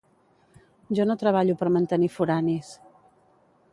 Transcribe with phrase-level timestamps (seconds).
[0.99, 2.73] Jo no treballo per mantenir foranis